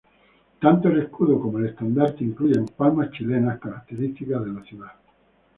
[0.59, 4.91] Tanto el escudo como el estandarte incluyen palmas chilenas, características de la ciudad.